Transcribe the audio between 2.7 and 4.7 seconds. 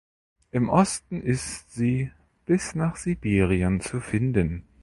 nach Sibirien zu finden.